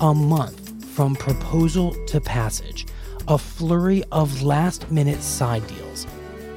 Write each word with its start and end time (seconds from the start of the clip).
a 0.00 0.14
month 0.14 0.84
from 0.84 1.14
proposal 1.14 1.94
to 2.06 2.20
passage, 2.20 2.86
a 3.28 3.38
flurry 3.38 4.02
of 4.12 4.42
last 4.42 4.90
minute 4.90 5.22
side 5.22 5.66
deals, 5.66 6.06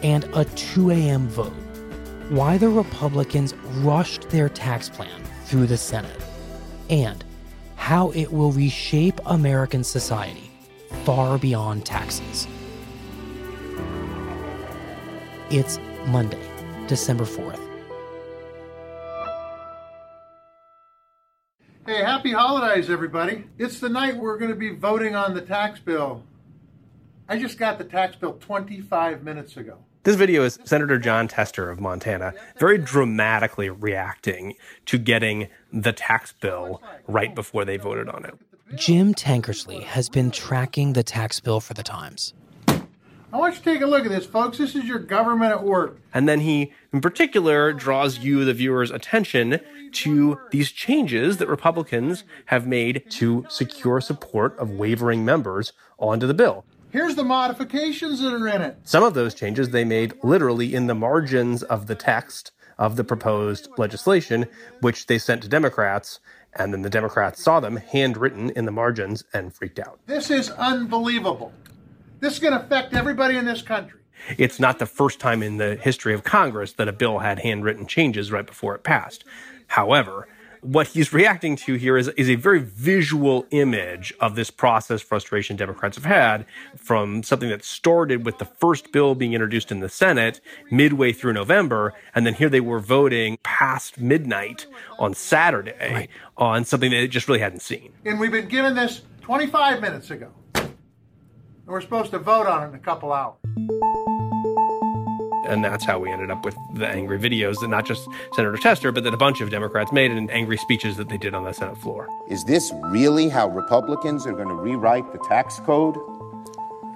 and 0.04 0.24
a 0.34 0.46
2 0.46 0.92
a.m. 0.92 1.28
vote. 1.28 1.54
Why 2.30 2.58
the 2.58 2.70
Republicans 2.70 3.54
rushed 3.82 4.30
their 4.30 4.50
tax 4.50 4.90
plan 4.90 5.22
through 5.46 5.68
the 5.68 5.78
Senate, 5.78 6.22
and 6.90 7.24
how 7.76 8.12
it 8.12 8.32
will 8.32 8.52
reshape 8.52 9.20
American 9.26 9.84
society 9.84 10.52
far 11.04 11.38
beyond 11.38 11.86
taxes. 11.86 12.48
It's 15.50 15.80
Monday, 16.08 16.46
December 16.88 17.24
4th. 17.24 17.67
Hey, 21.88 22.04
happy 22.04 22.34
holidays, 22.34 22.90
everybody. 22.90 23.46
It's 23.58 23.80
the 23.80 23.88
night 23.88 24.18
we're 24.18 24.38
going 24.38 24.52
to 24.52 24.58
be 24.58 24.76
voting 24.76 25.16
on 25.16 25.34
the 25.34 25.40
tax 25.40 25.80
bill. 25.80 26.22
I 27.30 27.40
just 27.40 27.58
got 27.58 27.78
the 27.78 27.86
tax 27.86 28.18
bill 28.18 28.34
25 28.34 29.24
minutes 29.24 29.56
ago. 29.56 29.78
This 30.04 30.18
video 30.18 30.44
is 30.44 30.60
Senator 30.66 31.00
Jon 31.00 31.30
Tester 31.30 31.70
of 31.70 31.80
Montana 31.80 32.34
very 32.60 32.78
dramatically 32.78 33.70
reacting 33.70 34.56
to 34.88 34.98
getting 34.98 35.48
the 35.72 35.94
tax 35.94 36.34
bill 36.34 36.84
right 37.08 37.34
before 37.34 37.64
they 37.64 37.78
voted 37.78 38.10
on 38.10 38.26
it. 38.26 38.34
Jim 38.76 39.14
Tankersley 39.14 39.84
has 39.84 40.10
been 40.10 40.30
tracking 40.30 40.92
the 40.92 41.04
tax 41.04 41.40
bill 41.40 41.62
for 41.62 41.74
the 41.74 41.84
Times. 41.84 42.34
I 43.38 43.40
want 43.40 43.54
you 43.54 43.60
to 43.60 43.72
take 43.72 43.82
a 43.84 43.86
look 43.86 44.04
at 44.04 44.10
this, 44.10 44.26
folks. 44.26 44.58
This 44.58 44.74
is 44.74 44.86
your 44.86 44.98
government 44.98 45.52
at 45.52 45.64
work. 45.64 46.00
And 46.12 46.28
then 46.28 46.40
he, 46.40 46.74
in 46.92 47.02
particular, 47.02 47.72
draws 47.72 48.18
you, 48.18 48.44
the 48.44 48.54
viewer's 48.56 48.90
attention 48.90 49.60
to 49.92 50.40
these 50.50 50.72
changes 50.72 51.38
that 51.38 51.48
Republicans 51.48 52.24
have 52.48 52.66
made 52.66 53.04
to 53.12 53.46
secure 53.48 54.02
support 54.02 54.58
of 54.58 54.72
wavering 54.72 55.24
members 55.24 55.72
onto 56.00 56.26
the 56.26 56.34
bill. 56.34 56.66
Here's 56.90 57.14
the 57.14 57.24
modifications 57.24 58.22
that 58.22 58.34
are 58.34 58.48
in 58.48 58.64
it. 58.64 58.78
Some 58.86 59.04
of 59.04 59.14
those 59.14 59.36
changes 59.36 59.70
they 59.70 59.86
made 59.86 60.16
literally 60.24 60.74
in 60.74 60.88
the 60.88 60.96
margins 60.96 61.62
of 61.62 61.86
the 61.86 61.94
text 61.94 62.52
of 62.80 62.96
the 62.96 63.04
proposed 63.04 63.70
legislation, 63.78 64.48
which 64.82 65.06
they 65.06 65.20
sent 65.20 65.44
to 65.44 65.48
Democrats. 65.48 66.20
And 66.56 66.74
then 66.74 66.82
the 66.82 66.90
Democrats 66.90 67.44
saw 67.44 67.60
them 67.60 67.76
handwritten 67.76 68.50
in 68.50 68.66
the 68.66 68.72
margins 68.72 69.26
and 69.32 69.54
freaked 69.54 69.78
out. 69.78 70.00
This 70.08 70.32
is 70.32 70.50
unbelievable. 70.50 71.54
This 72.20 72.34
is 72.34 72.40
going 72.40 72.54
to 72.54 72.66
affect 72.66 72.94
everybody 72.94 73.38
in 73.38 73.46
this 73.46 73.62
country. 73.62 74.00
It's 74.38 74.60
not 74.60 74.80
the 74.80 74.86
first 74.86 75.20
time 75.20 75.44
in 75.44 75.58
the 75.58 75.76
history 75.76 76.14
of 76.14 76.24
Congress 76.24 76.74
that 76.74 76.88
a 76.88 76.94
bill 76.94 77.20
had 77.20 77.40
handwritten 77.40 77.86
changes 77.86 78.32
right 78.32 78.46
before 78.46 78.74
it 78.76 78.84
passed. 78.84 79.24
However, 79.68 80.28
what 80.62 80.88
he's 80.88 81.14
reacting 81.14 81.56
to 81.56 81.76
here 81.76 81.98
is, 81.98 82.08
is 82.10 82.30
a 82.30 82.36
very 82.36 82.60
visual 82.60 83.46
image 83.52 84.14
of 84.20 84.36
this 84.36 84.50
process 84.50 85.02
frustration 85.02 85.56
Democrats 85.56 85.96
have 85.98 86.06
had 86.06 86.46
from 86.76 87.22
something 87.22 87.50
that 87.50 87.64
started 87.64 88.26
with 88.26 88.40
the 88.40 88.46
first 88.46 88.92
bill 88.92 89.14
being 89.14 89.34
introduced 89.34 89.72
in 89.72 89.80
the 89.80 89.90
Senate 89.90 90.42
midway 90.72 91.14
through 91.14 91.34
November. 91.34 91.94
And 92.16 92.26
then 92.26 92.34
here 92.34 92.50
they 92.50 92.60
were 92.60 92.80
voting 92.80 93.38
past 93.44 94.00
midnight 94.00 94.66
on 94.98 95.14
Saturday 95.14 95.94
right. 95.94 96.10
on 96.36 96.66
something 96.66 96.90
that 96.90 96.98
they 96.98 97.08
just 97.08 97.28
really 97.28 97.40
hadn't 97.40 97.62
seen. 97.62 97.94
And 98.04 98.20
we've 98.20 98.32
been 98.32 98.48
given 98.48 98.76
this 98.76 99.04
25 99.22 99.80
minutes 99.80 100.10
ago. 100.10 100.32
And 101.68 101.74
we're 101.74 101.82
supposed 101.82 102.12
to 102.12 102.20
vote 102.20 102.48
on 102.48 102.64
it 102.64 102.68
in 102.70 102.76
a 102.76 102.80
couple 102.80 103.12
hours. 103.12 103.36
And 105.50 105.62
that's 105.62 105.84
how 105.84 106.00
we 106.00 106.10
ended 106.10 106.32
up 106.32 106.46
with 106.46 106.56
the 106.74 106.88
angry 106.88 107.20
videos 107.20 107.60
that 107.60 107.68
not 107.68 107.86
just 107.86 108.08
Senator 108.34 108.56
Tester, 108.56 108.94
but 108.94 109.04
that 109.04 109.14
a 109.14 109.18
bunch 109.18 109.42
of 109.42 109.50
Democrats 109.50 109.92
made 109.92 110.12
and 110.12 110.32
angry 110.32 110.56
speeches 110.56 110.96
that 110.96 111.10
they 111.10 111.18
did 111.18 111.34
on 111.34 111.44
the 111.44 111.52
Senate 111.52 111.78
floor. 111.78 112.08
Is 112.30 112.46
this 112.46 112.72
really 112.86 113.28
how 113.28 113.50
Republicans 113.50 114.26
are 114.26 114.32
going 114.32 114.48
to 114.48 114.54
rewrite 114.54 115.12
the 115.12 115.20
tax 115.28 115.60
code? 115.60 115.98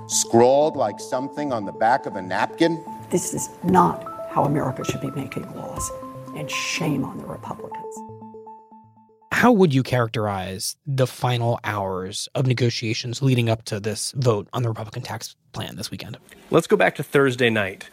Scrawled 0.08 0.78
like 0.78 1.02
something 1.02 1.52
on 1.52 1.66
the 1.66 1.74
back 1.74 2.06
of 2.06 2.16
a 2.16 2.22
napkin? 2.22 2.82
This 3.10 3.34
is 3.34 3.50
not 3.64 4.06
how 4.30 4.46
America 4.46 4.86
should 4.86 5.02
be 5.02 5.12
making 5.12 5.54
laws, 5.54 5.92
and 6.38 6.50
shame 6.50 7.04
on 7.04 7.18
the 7.18 7.26
Republicans. 7.26 8.11
How 9.42 9.52
would 9.52 9.74
you 9.74 9.82
characterize 9.82 10.76
the 10.86 11.08
final 11.08 11.60
hours 11.64 12.30
of 12.36 12.46
negotiations 12.46 13.24
leading 13.24 13.50
up 13.50 13.64
to 13.64 13.80
this 13.80 14.12
vote 14.12 14.48
on 14.54 14.62
the 14.62 14.70
Republican 14.70 15.02
tax 15.02 15.36
plan 15.52 15.78
this 15.78 15.90
weekend? 15.90 16.20
Let's 16.52 16.68
go 16.68 16.78
back 16.78 16.94
to 16.98 17.04
Thursday 17.04 17.50
night. 17.50 17.90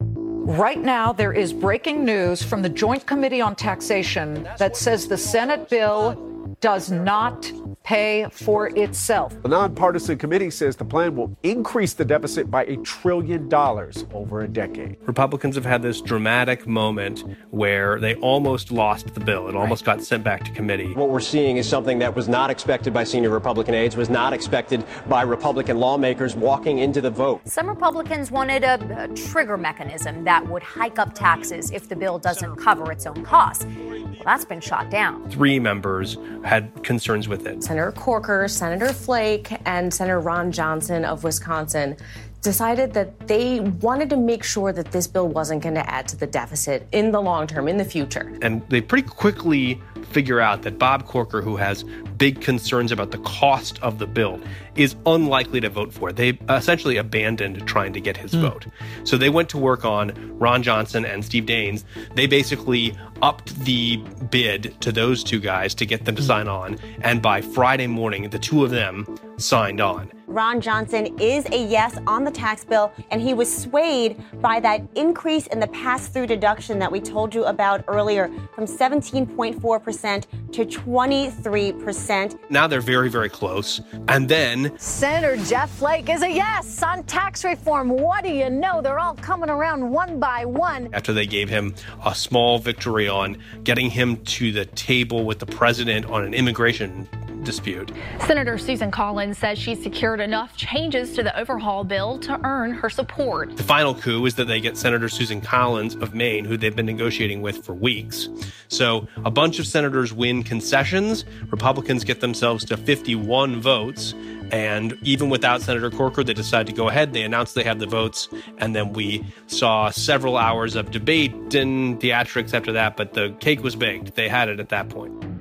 Right 0.00 0.80
now, 0.80 1.12
there 1.12 1.32
is 1.32 1.52
breaking 1.52 2.04
news 2.04 2.42
from 2.42 2.62
the 2.62 2.68
Joint 2.68 3.06
Committee 3.06 3.40
on 3.40 3.54
Taxation 3.54 4.48
that 4.58 4.76
says 4.76 5.06
the 5.06 5.16
Senate 5.16 5.68
bill 5.68 6.56
does 6.60 6.90
not 6.90 7.52
pay 7.90 8.24
for 8.30 8.68
itself. 8.78 9.34
The 9.42 9.48
nonpartisan 9.48 10.16
committee 10.16 10.50
says 10.50 10.76
the 10.76 10.84
plan 10.84 11.16
will 11.16 11.36
increase 11.42 11.92
the 11.92 12.04
deficit 12.04 12.48
by 12.48 12.62
a 12.66 12.76
trillion 12.76 13.48
dollars 13.48 14.06
over 14.14 14.42
a 14.42 14.48
decade. 14.48 14.96
Republicans 15.08 15.56
have 15.56 15.64
had 15.64 15.82
this 15.82 16.00
dramatic 16.00 16.68
moment 16.68 17.24
where 17.50 17.98
they 17.98 18.14
almost 18.16 18.70
lost 18.70 19.12
the 19.14 19.18
bill. 19.18 19.48
It 19.48 19.56
almost 19.56 19.84
got 19.84 20.04
sent 20.04 20.22
back 20.22 20.44
to 20.44 20.52
committee. 20.52 20.94
What 20.94 21.08
we're 21.08 21.18
seeing 21.18 21.56
is 21.56 21.68
something 21.68 21.98
that 21.98 22.14
was 22.14 22.28
not 22.28 22.48
expected 22.48 22.94
by 22.94 23.02
senior 23.02 23.30
Republican 23.30 23.74
aides, 23.74 23.96
was 23.96 24.08
not 24.08 24.32
expected 24.32 24.84
by 25.08 25.22
Republican 25.22 25.80
lawmakers 25.80 26.36
walking 26.36 26.78
into 26.78 27.00
the 27.00 27.10
vote. 27.10 27.40
Some 27.46 27.68
Republicans 27.68 28.30
wanted 28.30 28.62
a, 28.62 29.04
a 29.04 29.08
trigger 29.16 29.56
mechanism 29.56 30.22
that 30.22 30.46
would 30.46 30.62
hike 30.62 31.00
up 31.00 31.12
taxes 31.12 31.72
if 31.72 31.88
the 31.88 31.96
bill 31.96 32.20
doesn't 32.20 32.54
cover 32.54 32.92
its 32.92 33.04
own 33.04 33.24
costs. 33.24 33.66
Well, 34.10 34.22
that's 34.24 34.44
been 34.44 34.60
shot 34.60 34.90
down. 34.90 35.30
Three 35.30 35.58
members 35.58 36.16
had 36.44 36.82
concerns 36.84 37.28
with 37.28 37.46
it. 37.46 37.62
Senator 37.62 37.92
Corker, 37.92 38.48
Senator 38.48 38.92
Flake, 38.92 39.52
and 39.64 39.92
Senator 39.92 40.20
Ron 40.20 40.52
Johnson 40.52 41.04
of 41.04 41.24
Wisconsin 41.24 41.96
decided 42.42 42.92
that 42.94 43.26
they 43.26 43.60
wanted 43.60 44.10
to 44.10 44.16
make 44.16 44.42
sure 44.42 44.72
that 44.72 44.92
this 44.92 45.06
bill 45.06 45.28
wasn't 45.28 45.62
going 45.62 45.74
to 45.74 45.90
add 45.90 46.08
to 46.08 46.16
the 46.16 46.26
deficit 46.26 46.86
in 46.92 47.10
the 47.12 47.20
long 47.20 47.46
term, 47.46 47.68
in 47.68 47.76
the 47.76 47.84
future. 47.84 48.32
And 48.42 48.66
they 48.68 48.80
pretty 48.80 49.06
quickly 49.06 49.80
figure 50.10 50.40
out 50.40 50.62
that 50.62 50.78
Bob 50.78 51.06
Corker, 51.06 51.40
who 51.42 51.56
has 51.56 51.84
big 52.16 52.40
concerns 52.40 52.92
about 52.92 53.10
the 53.10 53.18
cost 53.18 53.78
of 53.82 53.98
the 53.98 54.06
bill, 54.06 54.40
is 54.74 54.96
unlikely 55.06 55.60
to 55.60 55.68
vote 55.68 55.92
for 55.92 56.10
it. 56.10 56.16
They 56.16 56.38
essentially 56.48 56.96
abandoned 56.96 57.66
trying 57.66 57.92
to 57.92 58.00
get 58.00 58.16
his 58.16 58.32
mm. 58.32 58.42
vote. 58.42 58.66
So 59.04 59.16
they 59.16 59.30
went 59.30 59.48
to 59.50 59.58
work 59.58 59.84
on 59.84 60.12
Ron 60.38 60.62
Johnson 60.62 61.04
and 61.04 61.24
Steve 61.24 61.44
Daines. 61.44 61.84
They 62.14 62.26
basically 62.26 62.96
upped 63.22 63.58
the 63.64 63.98
bid 64.30 64.80
to 64.80 64.92
those 64.92 65.22
two 65.22 65.40
guys 65.40 65.74
to 65.74 65.86
get 65.86 66.04
them 66.04 66.16
to 66.16 66.22
mm. 66.22 66.26
sign 66.26 66.48
on. 66.48 66.78
And 67.02 67.22
by 67.22 67.40
Friday 67.40 67.86
morning, 67.86 68.28
the 68.30 68.38
two 68.38 68.64
of 68.64 68.70
them 68.70 69.18
signed 69.38 69.80
on. 69.80 70.10
Ron 70.30 70.60
Johnson 70.60 71.18
is 71.20 71.44
a 71.46 71.66
yes 71.66 71.98
on 72.06 72.22
the 72.22 72.30
tax 72.30 72.64
bill, 72.64 72.92
and 73.10 73.20
he 73.20 73.34
was 73.34 73.52
swayed 73.54 74.22
by 74.40 74.60
that 74.60 74.80
increase 74.94 75.48
in 75.48 75.58
the 75.58 75.66
pass 75.68 76.06
through 76.06 76.28
deduction 76.28 76.78
that 76.78 76.90
we 76.90 77.00
told 77.00 77.34
you 77.34 77.46
about 77.46 77.84
earlier 77.88 78.30
from 78.54 78.64
17.4% 78.64 80.52
to 80.52 80.64
23%. 80.64 82.38
Now 82.48 82.68
they're 82.68 82.80
very, 82.80 83.10
very 83.10 83.28
close. 83.28 83.80
And 84.06 84.28
then 84.28 84.78
Senator 84.78 85.36
Jeff 85.44 85.68
Flake 85.70 86.08
is 86.08 86.22
a 86.22 86.30
yes 86.30 86.80
on 86.80 87.02
tax 87.04 87.44
reform. 87.44 87.88
What 87.88 88.22
do 88.22 88.30
you 88.30 88.50
know? 88.50 88.80
They're 88.80 89.00
all 89.00 89.16
coming 89.16 89.50
around 89.50 89.90
one 89.90 90.20
by 90.20 90.44
one. 90.44 90.90
after 90.92 91.12
they 91.12 91.26
gave 91.26 91.48
him 91.48 91.74
a 92.06 92.14
small 92.14 92.60
victory 92.60 93.08
on 93.08 93.36
getting 93.64 93.90
him 93.90 94.16
to 94.26 94.52
the 94.52 94.66
table 94.66 95.24
with 95.24 95.40
the 95.40 95.46
president 95.46 96.06
on 96.06 96.22
an 96.24 96.34
immigration 96.34 97.08
dispute. 97.44 97.92
Senator 98.26 98.58
Susan 98.58 98.90
Collins 98.90 99.38
says 99.38 99.58
she 99.58 99.74
secured 99.74 100.20
enough 100.20 100.56
changes 100.56 101.14
to 101.14 101.22
the 101.22 101.38
overhaul 101.38 101.84
bill 101.84 102.18
to 102.20 102.40
earn 102.44 102.72
her 102.72 102.90
support. 102.90 103.56
The 103.56 103.62
final 103.62 103.94
coup 103.94 104.26
is 104.26 104.34
that 104.36 104.46
they 104.46 104.60
get 104.60 104.76
Senator 104.76 105.08
Susan 105.08 105.40
Collins 105.40 105.94
of 105.96 106.14
Maine, 106.14 106.44
who 106.44 106.56
they've 106.56 106.74
been 106.74 106.86
negotiating 106.86 107.42
with 107.42 107.64
for 107.64 107.74
weeks. 107.74 108.28
So 108.68 109.08
a 109.24 109.30
bunch 109.30 109.58
of 109.58 109.66
senators 109.66 110.12
win 110.12 110.42
concessions. 110.42 111.24
Republicans 111.50 112.04
get 112.04 112.20
themselves 112.20 112.64
to 112.66 112.76
51 112.76 113.60
votes. 113.60 114.14
And 114.52 114.98
even 115.02 115.30
without 115.30 115.62
Senator 115.62 115.90
Corker, 115.90 116.24
they 116.24 116.34
decide 116.34 116.66
to 116.66 116.72
go 116.72 116.88
ahead. 116.88 117.12
They 117.12 117.22
announce 117.22 117.52
they 117.52 117.62
have 117.62 117.78
the 117.78 117.86
votes. 117.86 118.28
And 118.58 118.74
then 118.74 118.92
we 118.92 119.24
saw 119.46 119.90
several 119.90 120.36
hours 120.36 120.74
of 120.74 120.90
debate 120.90 121.32
and 121.54 122.00
theatrics 122.00 122.52
after 122.52 122.72
that. 122.72 122.96
But 122.96 123.14
the 123.14 123.34
cake 123.38 123.62
was 123.62 123.76
baked. 123.76 124.16
They 124.16 124.28
had 124.28 124.48
it 124.48 124.58
at 124.58 124.70
that 124.70 124.88
point. 124.88 125.39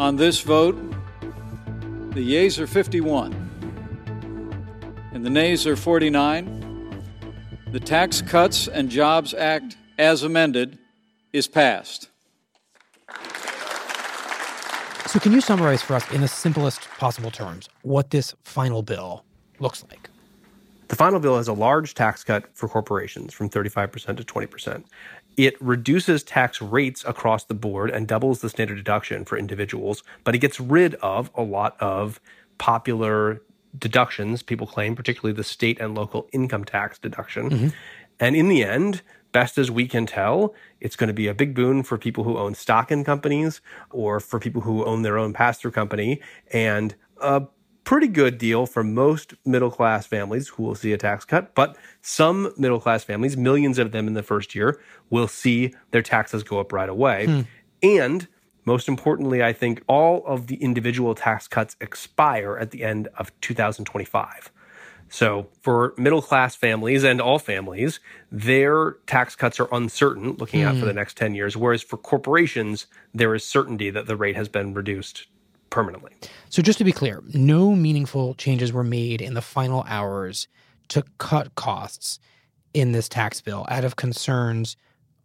On 0.00 0.16
this 0.16 0.40
vote, 0.40 0.76
the 2.12 2.22
yeas 2.22 2.58
are 2.58 2.66
51 2.66 3.34
and 5.12 5.26
the 5.26 5.28
nays 5.28 5.66
are 5.66 5.76
49. 5.76 7.04
The 7.70 7.80
Tax 7.80 8.22
Cuts 8.22 8.66
and 8.66 8.88
Jobs 8.88 9.34
Act, 9.34 9.76
as 9.98 10.22
amended, 10.22 10.78
is 11.34 11.46
passed. 11.46 12.08
So, 15.06 15.20
can 15.20 15.32
you 15.32 15.42
summarize 15.42 15.82
for 15.82 15.96
us 15.96 16.10
in 16.12 16.22
the 16.22 16.28
simplest 16.28 16.88
possible 16.96 17.30
terms 17.30 17.68
what 17.82 18.08
this 18.08 18.34
final 18.42 18.80
bill 18.82 19.26
looks 19.58 19.84
like? 19.90 20.08
The 20.88 20.96
final 20.96 21.20
bill 21.20 21.36
has 21.36 21.48
a 21.48 21.52
large 21.52 21.92
tax 21.92 22.24
cut 22.24 22.46
for 22.54 22.70
corporations 22.70 23.34
from 23.34 23.50
35% 23.50 24.16
to 24.16 24.24
20%. 24.24 24.82
It 25.36 25.60
reduces 25.60 26.22
tax 26.22 26.60
rates 26.60 27.04
across 27.06 27.44
the 27.44 27.54
board 27.54 27.90
and 27.90 28.06
doubles 28.06 28.40
the 28.40 28.48
standard 28.48 28.76
deduction 28.76 29.24
for 29.24 29.38
individuals, 29.38 30.02
but 30.24 30.34
it 30.34 30.38
gets 30.38 30.60
rid 30.60 30.94
of 30.96 31.30
a 31.34 31.42
lot 31.42 31.76
of 31.80 32.20
popular 32.58 33.40
deductions, 33.78 34.42
people 34.42 34.66
claim, 34.66 34.96
particularly 34.96 35.34
the 35.34 35.44
state 35.44 35.80
and 35.80 35.94
local 35.94 36.28
income 36.32 36.64
tax 36.64 36.98
deduction. 36.98 37.50
Mm-hmm. 37.50 37.68
And 38.18 38.36
in 38.36 38.48
the 38.48 38.62
end, 38.64 39.02
best 39.32 39.58
as 39.58 39.70
we 39.70 39.86
can 39.86 40.06
tell, 40.06 40.54
it's 40.80 40.96
going 40.96 41.08
to 41.08 41.14
be 41.14 41.28
a 41.28 41.34
big 41.34 41.54
boon 41.54 41.82
for 41.82 41.96
people 41.96 42.24
who 42.24 42.36
own 42.36 42.54
stock 42.54 42.90
in 42.90 43.04
companies 43.04 43.60
or 43.90 44.20
for 44.20 44.38
people 44.38 44.62
who 44.62 44.84
own 44.84 45.02
their 45.02 45.16
own 45.16 45.32
pass 45.32 45.58
through 45.58 45.70
company 45.70 46.20
and 46.52 46.94
a 47.20 47.42
pretty 47.84 48.08
good 48.08 48.38
deal 48.38 48.66
for 48.66 48.84
most 48.84 49.34
middle 49.44 49.70
class 49.70 50.06
families 50.06 50.48
who 50.48 50.62
will 50.62 50.74
see 50.74 50.92
a 50.92 50.98
tax 50.98 51.24
cut. 51.24 51.54
But 51.54 51.76
some 52.02 52.52
middle 52.56 52.80
class 52.80 53.04
families, 53.04 53.36
millions 53.36 53.78
of 53.78 53.92
them 53.92 54.06
in 54.06 54.14
the 54.14 54.22
first 54.22 54.54
year, 54.54 54.80
will 55.08 55.28
see 55.28 55.74
their 55.90 56.02
taxes 56.02 56.42
go 56.42 56.60
up 56.60 56.72
right 56.72 56.88
away. 56.88 57.26
Hmm. 57.26 57.40
And 57.82 58.28
most 58.64 58.88
importantly, 58.88 59.42
I 59.42 59.52
think 59.52 59.82
all 59.86 60.24
of 60.26 60.46
the 60.46 60.56
individual 60.56 61.14
tax 61.14 61.48
cuts 61.48 61.76
expire 61.80 62.56
at 62.58 62.70
the 62.70 62.84
end 62.84 63.08
of 63.16 63.32
2025. 63.40 64.52
So 65.08 65.48
for 65.62 65.92
middle 65.96 66.22
class 66.22 66.54
families 66.54 67.02
and 67.02 67.20
all 67.20 67.40
families, 67.40 67.98
their 68.30 68.92
tax 69.06 69.34
cuts 69.34 69.58
are 69.58 69.68
uncertain 69.72 70.34
looking 70.34 70.62
out 70.62 70.74
for 70.74 70.82
Hmm. 70.82 70.86
the 70.86 70.92
next 70.92 71.16
10 71.16 71.34
years. 71.34 71.56
Whereas 71.56 71.82
for 71.82 71.96
corporations, 71.96 72.86
there 73.12 73.34
is 73.34 73.42
certainty 73.42 73.90
that 73.90 74.06
the 74.06 74.16
rate 74.16 74.36
has 74.36 74.48
been 74.48 74.72
reduced 74.72 75.26
permanently. 75.70 76.12
So, 76.48 76.62
just 76.62 76.78
to 76.78 76.84
be 76.84 76.92
clear, 76.92 77.22
no 77.32 77.74
meaningful 77.74 78.34
changes 78.34 78.72
were 78.72 78.84
made 78.84 79.22
in 79.22 79.34
the 79.34 79.42
final 79.42 79.84
hours 79.88 80.48
to 80.88 81.04
cut 81.18 81.54
costs 81.54 82.18
in 82.74 82.92
this 82.92 83.08
tax 83.08 83.40
bill 83.40 83.66
out 83.68 83.84
of 83.84 83.96
concerns 83.96 84.76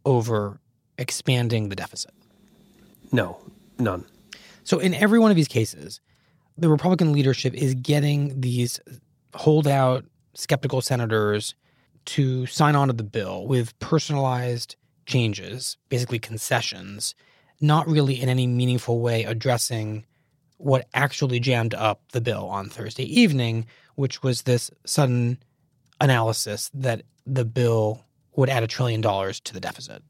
over 0.06 0.60
expanding 0.98 1.70
the 1.70 1.76
deficit. 1.76 2.12
No, 3.12 3.40
none. 3.80 4.06
So, 4.64 4.80
in 4.80 4.94
every 4.94 5.20
one 5.20 5.32
of 5.32 5.38
these 5.38 5.48
cases, 5.48 6.00
the 6.58 6.70
Republican 6.70 7.12
leadership 7.12 7.54
is 7.54 7.74
getting 7.76 8.40
these 8.40 8.80
holdout, 9.34 10.06
skeptical 10.34 10.82
senators 10.82 11.56
to 12.06 12.46
sign 12.46 12.76
on 12.76 12.88
to 12.88 12.94
the 12.94 13.04
bill 13.04 13.48
with 13.48 13.78
personalized 13.80 14.76
changes, 15.06 15.78
basically 15.90 16.20
concessions, 16.20 17.16
not 17.62 17.88
really 17.88 18.20
in 18.22 18.30
any 18.30 18.48
meaningful 18.48 19.00
way 19.00 19.24
addressing 19.24 20.06
what 20.58 20.88
actually 20.94 21.40
jammed 21.40 21.74
up 21.74 22.02
the 22.12 22.22
bill 22.22 22.48
on 22.48 22.70
Thursday 22.70 23.04
evening, 23.04 23.66
which 23.96 24.24
was 24.24 24.44
this 24.44 24.72
sudden 24.86 25.38
analysis 26.00 26.70
that 26.74 27.04
the 27.26 27.46
bill 27.46 28.04
would 28.36 28.50
add 28.50 28.64
a 28.64 28.68
trillion 28.68 29.02
dollars 29.02 29.40
to 29.42 29.54
the 29.54 29.60
deficit. 29.60 30.04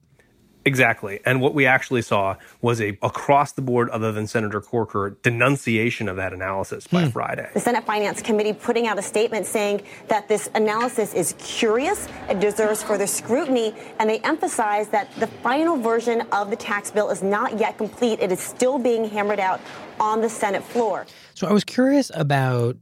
Exactly. 0.65 1.19
And 1.25 1.41
what 1.41 1.53
we 1.53 1.67
actually 1.67 2.01
saw 2.01 2.35
was 2.61 2.81
a 2.81 2.97
across 3.03 3.51
the 3.51 3.61
board, 3.61 3.87
other 3.89 4.11
than 4.11 4.25
Senator 4.25 4.59
Corker, 4.59 5.17
denunciation 5.21 6.09
of 6.09 6.15
that 6.15 6.33
analysis 6.33 6.87
by 6.87 7.03
hmm. 7.03 7.09
Friday. 7.09 7.49
The 7.53 7.59
Senate 7.59 7.85
Finance 7.85 8.21
Committee 8.23 8.53
putting 8.53 8.87
out 8.87 8.97
a 8.97 9.01
statement 9.03 9.45
saying 9.45 9.83
that 10.07 10.27
this 10.27 10.49
analysis 10.55 11.13
is 11.13 11.35
curious, 11.37 12.07
it 12.29 12.39
deserves 12.39 12.81
further 12.81 13.05
scrutiny, 13.05 13.75
and 13.99 14.09
they 14.09 14.19
emphasize 14.19 14.89
that 14.89 15.13
the 15.19 15.27
final 15.27 15.77
version 15.77 16.21
of 16.31 16.49
the 16.49 16.55
tax 16.55 16.89
bill 16.89 17.11
is 17.11 17.21
not 17.21 17.59
yet 17.59 17.77
complete. 17.77 18.19
It 18.19 18.31
is 18.31 18.39
still 18.39 18.79
being 18.79 19.07
hammered 19.07 19.39
out 19.39 19.61
on 19.99 20.21
the 20.21 20.29
Senate 20.29 20.63
floor. 20.63 21.05
So 21.35 21.47
I 21.47 21.53
was 21.53 21.63
curious 21.63 22.11
about 22.15 22.75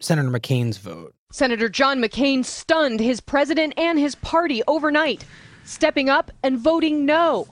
Senator 0.00 0.28
McCain's 0.28 0.78
vote. 0.78 1.14
Senator 1.30 1.68
John 1.68 2.00
McCain 2.00 2.44
stunned 2.44 3.00
his 3.00 3.20
president 3.20 3.74
and 3.76 3.98
his 3.98 4.14
party 4.14 4.62
overnight, 4.66 5.24
stepping 5.68 6.08
up 6.08 6.30
and 6.42 6.58
voting 6.58 7.04
no. 7.04 7.46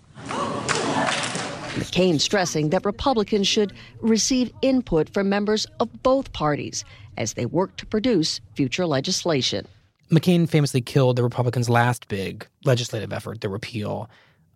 McCain 1.76 2.18
stressing 2.18 2.70
that 2.70 2.84
Republicans 2.84 3.46
should 3.46 3.72
receive 4.00 4.50
input 4.62 5.10
from 5.10 5.28
members 5.28 5.66
of 5.78 6.02
both 6.02 6.32
parties 6.32 6.84
as 7.18 7.34
they 7.34 7.44
work 7.44 7.76
to 7.76 7.86
produce 7.86 8.40
future 8.54 8.86
legislation. 8.86 9.66
McCain 10.10 10.48
famously 10.48 10.80
killed 10.80 11.16
the 11.16 11.22
Republicans' 11.22 11.68
last 11.68 12.08
big 12.08 12.46
legislative 12.64 13.12
effort, 13.12 13.40
the 13.40 13.48
repeal 13.48 14.08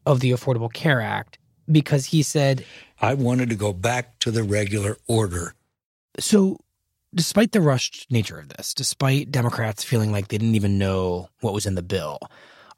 of 0.06 0.20
the 0.20 0.30
Affordable 0.30 0.72
Care 0.72 1.00
Act, 1.00 1.38
because 1.70 2.06
he 2.06 2.22
said, 2.22 2.64
I 3.00 3.14
wanted 3.14 3.50
to 3.50 3.56
go 3.56 3.72
back 3.72 4.18
to 4.20 4.30
the 4.30 4.42
regular 4.42 4.96
order. 5.06 5.54
So, 6.18 6.56
despite 7.14 7.52
the 7.52 7.60
rushed 7.60 8.10
nature 8.10 8.38
of 8.38 8.48
this, 8.48 8.72
despite 8.72 9.30
Democrats 9.30 9.84
feeling 9.84 10.12
like 10.12 10.28
they 10.28 10.38
didn't 10.38 10.54
even 10.54 10.78
know 10.78 11.28
what 11.40 11.52
was 11.52 11.66
in 11.66 11.74
the 11.74 11.82
bill, 11.82 12.18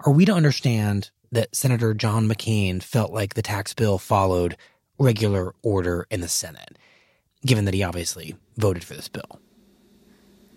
are 0.04 0.12
we 0.12 0.24
to 0.24 0.32
understand 0.32 1.10
that 1.30 1.54
Senator 1.54 1.94
John 1.94 2.28
McCain 2.28 2.82
felt 2.82 3.12
like 3.12 3.34
the 3.34 3.42
tax 3.42 3.74
bill 3.74 3.98
followed 3.98 4.56
regular 4.98 5.54
order 5.62 6.06
in 6.10 6.20
the 6.20 6.28
Senate, 6.28 6.78
given 7.44 7.64
that 7.64 7.74
he 7.74 7.82
obviously 7.82 8.36
voted 8.56 8.84
for 8.84 8.94
this 8.94 9.08
bill? 9.08 9.40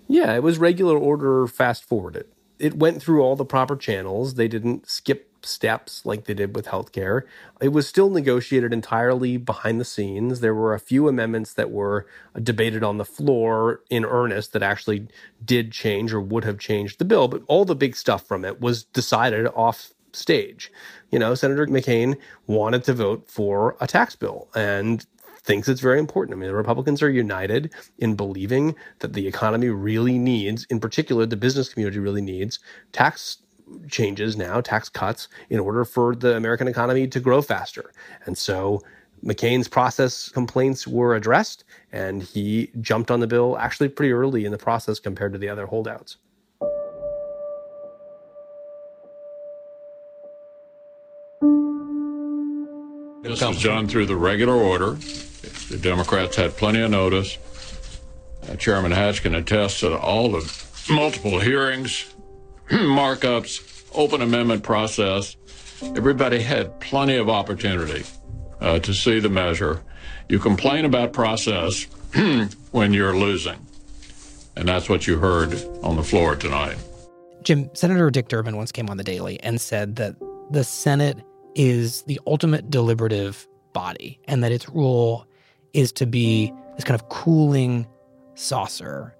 Yeah, 0.08 0.34
it 0.36 0.43
was 0.43 0.58
regular 0.58 0.98
order 0.98 1.48
fast 1.48 1.84
forwarded. 1.84 2.27
It 2.60 2.75
went 2.75 3.01
through 3.01 3.22
all 3.22 3.36
the 3.36 3.46
proper 3.46 3.75
channels. 3.75 4.36
They 4.36 4.48
didn't 4.48 4.88
skip 4.88 5.35
steps 5.45 6.05
like 6.05 6.25
they 6.25 6.33
did 6.33 6.55
with 6.55 6.67
healthcare. 6.67 7.23
It 7.61 7.69
was 7.69 7.87
still 7.87 8.09
negotiated 8.09 8.73
entirely 8.73 9.37
behind 9.37 9.79
the 9.79 9.85
scenes. 9.85 10.39
There 10.39 10.55
were 10.55 10.73
a 10.73 10.79
few 10.79 11.07
amendments 11.07 11.53
that 11.53 11.71
were 11.71 12.07
debated 12.41 12.83
on 12.83 12.97
the 12.97 13.05
floor 13.05 13.81
in 13.89 14.05
earnest 14.05 14.53
that 14.53 14.63
actually 14.63 15.07
did 15.43 15.71
change 15.71 16.13
or 16.13 16.21
would 16.21 16.43
have 16.43 16.59
changed 16.59 16.99
the 16.99 17.05
bill, 17.05 17.27
but 17.27 17.43
all 17.47 17.65
the 17.65 17.75
big 17.75 17.95
stuff 17.95 18.25
from 18.27 18.43
it 18.45 18.59
was 18.61 18.83
decided 18.83 19.47
off 19.47 19.91
stage. 20.13 20.71
You 21.11 21.19
know, 21.19 21.35
Senator 21.35 21.67
McCain 21.67 22.17
wanted 22.47 22.83
to 22.85 22.93
vote 22.93 23.29
for 23.29 23.75
a 23.79 23.87
tax 23.87 24.15
bill 24.15 24.49
and 24.55 25.05
thinks 25.45 25.67
it's 25.67 25.81
very 25.81 25.99
important. 25.99 26.35
I 26.35 26.39
mean, 26.39 26.49
the 26.49 26.55
Republicans 26.55 27.03
are 27.03 27.09
united 27.09 27.71
in 27.99 28.15
believing 28.15 28.75
that 28.99 29.13
the 29.13 29.27
economy 29.27 29.69
really 29.69 30.17
needs, 30.17 30.65
in 30.69 30.79
particular, 30.79 31.25
the 31.25 31.37
business 31.37 31.69
community 31.71 31.99
really 31.99 32.21
needs 32.21 32.59
tax 32.91 33.37
changes 33.89 34.38
now, 34.38 34.62
tax 34.62 34.89
cuts, 34.89 35.27
in 35.50 35.60
order 35.60 35.86
for 35.86 36.15
the 36.15 36.36
American 36.36 36.67
economy 36.67 37.07
to 37.07 37.19
grow 37.19 37.41
faster. 37.41 37.91
And 38.25 38.38
so 38.38 38.81
McCain's 39.24 39.67
process 39.67 40.29
complaints 40.29 40.88
were 40.88 41.15
addressed, 41.15 41.63
and 41.91 42.22
he 42.22 42.72
jumped 42.81 43.10
on 43.10 43.19
the 43.19 43.27
bill 43.27 43.57
actually 43.57 43.89
pretty 43.89 44.12
early 44.12 44.45
in 44.45 44.51
the 44.51 44.57
process 44.57 45.00
compared 45.00 45.34
to 45.34 45.39
the 45.39 45.50
other 45.50 45.65
holdouts. 45.65 46.17
This 53.24 53.41
was 53.41 53.63
done 53.63 53.88
through 53.88 54.05
the 54.05 54.15
regular 54.15 54.53
order. 54.53 54.91
The 54.91 55.79
Democrats 55.81 56.36
had 56.36 56.55
plenty 56.55 56.81
of 56.81 56.91
notice. 56.91 57.39
Uh, 58.48 58.55
Chairman 58.55 58.91
Hatch 58.91 59.24
can 59.24 59.34
attest 59.34 59.79
to 59.79 59.98
all 59.98 60.29
the 60.29 60.67
multiple 60.91 61.39
hearings, 61.39 62.13
markups, 62.69 63.86
open 63.93 64.22
amendment 64.22 64.63
process. 64.63 65.36
Everybody 65.95 66.41
had 66.41 66.79
plenty 66.79 67.15
of 67.15 67.29
opportunity 67.29 68.03
uh, 68.60 68.79
to 68.79 68.93
see 68.93 69.19
the 69.19 69.29
measure. 69.29 69.84
You 70.29 70.39
complain 70.39 70.86
about 70.86 71.13
process 71.13 71.84
when 72.72 72.93
you're 72.93 73.15
losing. 73.15 73.63
And 74.55 74.67
that's 74.67 74.89
what 74.89 75.05
you 75.05 75.19
heard 75.19 75.53
on 75.84 75.95
the 75.95 76.03
floor 76.03 76.36
tonight. 76.36 76.77
Jim, 77.43 77.69
Senator 77.75 78.10
Dick 78.10 78.29
Durbin 78.29 78.57
once 78.57 78.72
came 78.72 78.89
on 78.89 78.98
the 78.98 79.03
Daily 79.03 79.39
and 79.41 79.62
said 79.62 79.98
that 79.98 80.15
the 80.50 80.63
Senate 80.63 81.19
is 81.53 82.01
the 82.03 82.19
ultimate 82.25 82.72
deliberative 82.72 83.48
body 83.74 84.19
and 84.27 84.43
that 84.43 84.51
its 84.51 84.67
role 84.69 85.27
is 85.74 85.91
to 85.91 86.07
be 86.07 86.51
this 86.75 86.84
kind 86.84 87.00
of 87.00 87.10
cooling 87.10 87.86
saucer 88.34 89.15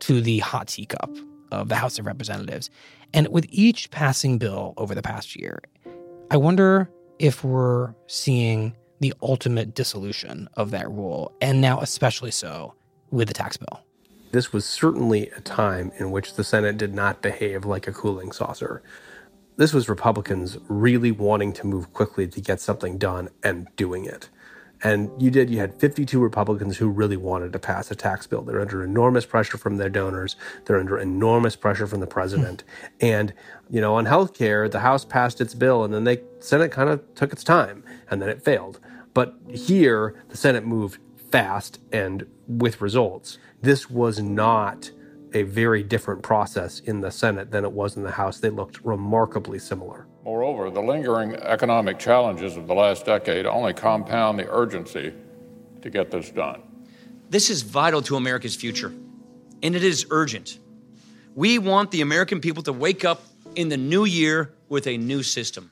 to 0.00 0.20
the 0.20 0.40
hot 0.40 0.66
teacup 0.66 1.10
of 1.50 1.68
the 1.68 1.76
House 1.76 1.98
of 1.98 2.06
Representatives. 2.06 2.70
And 3.12 3.28
with 3.28 3.46
each 3.50 3.90
passing 3.90 4.38
bill 4.38 4.74
over 4.76 4.94
the 4.94 5.02
past 5.02 5.36
year, 5.36 5.60
I 6.30 6.36
wonder 6.36 6.90
if 7.18 7.44
we're 7.44 7.94
seeing 8.06 8.76
the 9.00 9.14
ultimate 9.22 9.74
dissolution 9.74 10.48
of 10.54 10.70
that 10.70 10.90
rule, 10.90 11.32
and 11.40 11.60
now 11.60 11.80
especially 11.80 12.30
so 12.30 12.74
with 13.10 13.28
the 13.28 13.34
tax 13.34 13.56
bill. 13.56 13.80
This 14.32 14.52
was 14.52 14.64
certainly 14.64 15.30
a 15.30 15.40
time 15.40 15.92
in 15.98 16.10
which 16.10 16.34
the 16.34 16.44
Senate 16.44 16.76
did 16.76 16.94
not 16.94 17.22
behave 17.22 17.64
like 17.64 17.86
a 17.86 17.92
cooling 17.92 18.32
saucer. 18.32 18.82
This 19.56 19.72
was 19.72 19.88
Republicans 19.88 20.58
really 20.68 21.12
wanting 21.12 21.52
to 21.54 21.66
move 21.66 21.92
quickly 21.92 22.26
to 22.28 22.40
get 22.40 22.60
something 22.60 22.98
done 22.98 23.30
and 23.42 23.68
doing 23.76 24.04
it. 24.04 24.28
And 24.86 25.10
you 25.20 25.32
did, 25.32 25.50
you 25.50 25.58
had 25.58 25.74
52 25.80 26.20
Republicans 26.20 26.76
who 26.76 26.88
really 26.88 27.16
wanted 27.16 27.52
to 27.54 27.58
pass 27.58 27.90
a 27.90 27.96
tax 27.96 28.24
bill. 28.28 28.42
They're 28.42 28.60
under 28.60 28.84
enormous 28.84 29.26
pressure 29.26 29.58
from 29.58 29.78
their 29.78 29.88
donors, 29.88 30.36
they're 30.64 30.78
under 30.78 30.96
enormous 30.96 31.56
pressure 31.56 31.88
from 31.88 31.98
the 31.98 32.06
president. 32.06 32.62
Hmm. 33.00 33.06
and, 33.06 33.34
you 33.68 33.80
know, 33.80 33.96
on 33.96 34.04
health 34.06 34.32
care, 34.32 34.68
the 34.68 34.78
House 34.78 35.04
passed 35.04 35.40
its 35.40 35.54
bill 35.54 35.82
and 35.82 35.92
then 35.92 36.04
the 36.04 36.22
Senate 36.38 36.70
kind 36.70 36.88
of 36.88 37.02
took 37.16 37.32
its 37.32 37.42
time 37.42 37.82
and 38.08 38.22
then 38.22 38.28
it 38.28 38.44
failed. 38.44 38.78
But 39.12 39.34
here, 39.48 40.14
the 40.28 40.36
Senate 40.36 40.64
moved 40.64 41.00
fast 41.32 41.80
and 41.90 42.24
with 42.46 42.80
results. 42.80 43.38
This 43.60 43.90
was 43.90 44.20
not 44.20 44.92
a 45.34 45.42
very 45.42 45.82
different 45.82 46.22
process 46.22 46.78
in 46.78 47.00
the 47.00 47.10
Senate 47.10 47.50
than 47.50 47.64
it 47.64 47.72
was 47.72 47.96
in 47.96 48.04
the 48.04 48.12
House. 48.12 48.38
They 48.38 48.50
looked 48.50 48.84
remarkably 48.84 49.58
similar. 49.58 50.06
Moreover, 50.26 50.70
the 50.70 50.82
lingering 50.82 51.36
economic 51.36 52.00
challenges 52.00 52.56
of 52.56 52.66
the 52.66 52.74
last 52.74 53.06
decade 53.06 53.46
only 53.46 53.72
compound 53.72 54.40
the 54.40 54.50
urgency 54.50 55.14
to 55.82 55.88
get 55.88 56.10
this 56.10 56.30
done. 56.30 56.62
This 57.30 57.48
is 57.48 57.62
vital 57.62 58.02
to 58.02 58.16
America's 58.16 58.56
future, 58.56 58.92
and 59.62 59.76
it 59.76 59.84
is 59.84 60.04
urgent. 60.10 60.58
We 61.36 61.60
want 61.60 61.92
the 61.92 62.00
American 62.00 62.40
people 62.40 62.64
to 62.64 62.72
wake 62.72 63.04
up 63.04 63.22
in 63.54 63.68
the 63.68 63.76
new 63.76 64.04
year 64.04 64.52
with 64.68 64.88
a 64.88 64.98
new 64.98 65.22
system. 65.22 65.70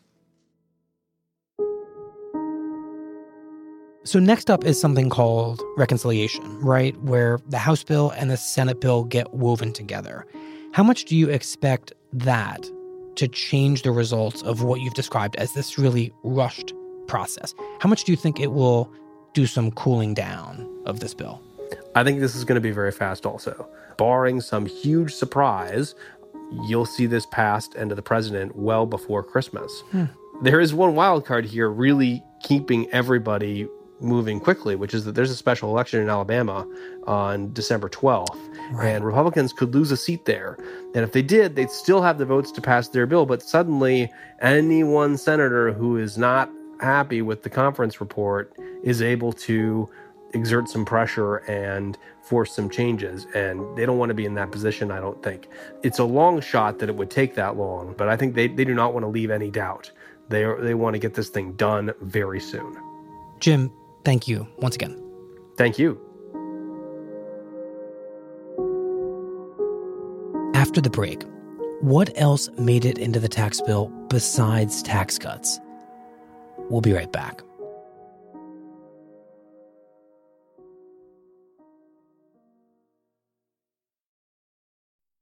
So, 4.05 4.21
next 4.21 4.51
up 4.51 4.65
is 4.65 4.81
something 4.81 5.11
called 5.11 5.61
reconciliation, 5.77 6.61
right? 6.61 6.97
Where 7.03 7.41
the 7.49 7.59
House 7.59 7.83
bill 7.83 8.11
and 8.11 8.31
the 8.31 8.37
Senate 8.37 8.81
bill 8.81 9.03
get 9.03 9.35
woven 9.35 9.73
together. 9.73 10.27
How 10.75 10.85
much 10.85 11.07
do 11.07 11.17
you 11.17 11.29
expect 11.29 11.93
that 12.13 12.71
to 13.17 13.29
change 13.29 13.83
the 13.83 13.91
results 13.91 14.43
of 14.43 14.63
what 14.63 14.81
you've 14.81 14.95
described 14.95 15.37
as 15.37 15.53
this 15.53 15.79
really 15.79 16.13
rushed 16.23 16.73
process? 17.07 17.55
How 17.81 17.89
much 17.89 18.05
do 18.05 18.13
you 18.13 18.17
think 18.17 18.41
it 18.41 18.53
will 18.53 18.91
do 19.33 19.47
some 19.47 19.71
cooling 19.73 20.15
down 20.15 20.69
of 20.87 21.01
this 21.01 21.15
bill? 21.15 21.41
I 21.95 22.05
think 22.05 22.21
this 22.21 22.35
is 22.35 22.45
going 22.45 22.57
to 22.57 22.61
be 22.61 22.71
very 22.71 22.93
fast 22.93 23.27
also. 23.27 23.69
Barring 23.97 24.41
some 24.41 24.67
huge 24.67 25.13
surprise, 25.13 25.95
you'll 26.67 26.87
see 26.87 27.07
this 27.07 27.27
passed 27.27 27.75
and 27.75 27.89
to 27.91 27.95
the 27.95 28.03
president 28.03 28.57
well 28.57 28.87
before 28.87 29.23
Christmas. 29.23 29.83
Hmm. 29.91 30.05
There 30.43 30.61
is 30.61 30.75
one 30.75 30.95
wild 30.95 31.25
card 31.25 31.45
here 31.45 31.71
really 31.71 32.23
keeping 32.43 32.91
everybody 32.91 33.69
moving 34.01 34.41
quickly, 34.41 34.77
which 34.77 34.95
is 34.95 35.05
that 35.05 35.15
there's 35.15 35.31
a 35.31 35.37
special 35.37 35.71
election 35.71 36.01
in 36.01 36.09
Alabama 36.09 36.67
on 37.07 37.53
December 37.53 37.89
12th. 37.89 38.39
Right. 38.73 38.89
And 38.89 39.05
Republicans 39.05 39.53
could 39.53 39.75
lose 39.75 39.91
a 39.91 39.97
seat 39.97 40.25
there. 40.25 40.59
And 40.95 41.05
if 41.05 41.13
they 41.13 41.23
did, 41.23 41.57
they'd 41.57 41.71
still 41.71 42.03
have 42.03 42.19
the 42.19 42.27
votes 42.27 42.51
to 42.53 42.61
pass 42.61 42.89
their 42.89 43.07
bill. 43.07 43.27
But 43.27 43.43
suddenly, 43.43 44.11
any 44.41 44.85
one 44.85 45.17
senator 45.17 45.73
who 45.73 45.97
is 45.97 46.19
not 46.19 46.51
happy 46.81 47.23
with 47.23 47.43
the 47.43 47.51
conference 47.51 48.01
report 48.01 48.53
is 48.83 49.01
able 49.01 49.33
to 49.33 49.89
exert 50.35 50.69
some 50.69 50.85
pressure 50.85 51.37
and 51.49 51.97
force 52.23 52.55
some 52.55 52.69
changes. 52.69 53.27
And 53.35 53.77
they 53.77 53.87
don't 53.87 53.99
want 53.99 54.11
to 54.11 54.15
be 54.15 54.25
in 54.25 54.35
that 54.35 54.51
position, 54.51 54.91
I 54.91 55.01
don't 55.01 55.23
think. 55.23 55.49
It's 55.83 55.99
a 55.99 56.05
long 56.05 56.41
shot 56.41 56.79
that 56.81 56.89
it 56.89 56.97
would 56.97 57.11
take 57.11 57.35
that 57.37 57.57
long, 57.57 57.95
but 57.97 58.09
I 58.09 58.17
think 58.17 58.35
they, 58.35 58.49
they 58.49 58.65
do 58.65 58.75
not 58.75 58.93
want 58.93 59.05
to 59.05 59.09
leave 59.09 59.31
any 59.31 59.51
doubt. 59.51 59.91
They, 60.29 60.45
are, 60.45 60.61
they 60.61 60.75
want 60.75 60.95
to 60.95 60.99
get 60.99 61.15
this 61.15 61.29
thing 61.29 61.53
done 61.53 61.93
very 62.01 62.41
soon. 62.41 62.77
Jim, 63.41 63.71
Thank 64.05 64.29
you 64.29 64.47
once 64.59 64.75
again. 64.75 65.01
Thank 65.57 65.79
you. 65.79 65.99
After 70.55 70.81
the 70.81 70.91
break, 70.91 71.23
what 71.81 72.11
else 72.17 72.49
made 72.59 72.85
it 72.85 72.99
into 72.99 73.21
the 73.21 73.29
tax 73.29 73.61
bill 73.61 73.89
besides 74.09 74.83
tax 74.83 75.19
cuts? 75.19 75.61
We'll 76.71 76.81
be 76.81 76.93
right 76.93 77.11
back. 77.13 77.41